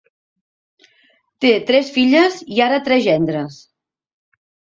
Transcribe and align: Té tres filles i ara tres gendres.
Té 1.45 1.51
tres 1.67 1.91
filles 1.99 2.39
i 2.57 2.63
ara 2.69 2.81
tres 2.89 3.05
gendres. 3.11 3.61